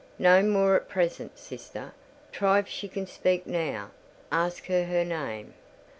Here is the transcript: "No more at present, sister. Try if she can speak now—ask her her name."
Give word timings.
"No 0.17 0.41
more 0.41 0.73
at 0.73 0.89
present, 0.89 1.37
sister. 1.37 1.91
Try 2.31 2.57
if 2.57 2.67
she 2.67 2.87
can 2.87 3.05
speak 3.05 3.45
now—ask 3.45 4.65
her 4.65 4.85
her 4.85 5.05
name." 5.05 5.53